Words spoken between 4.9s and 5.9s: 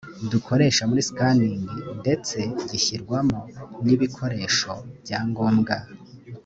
byangombwa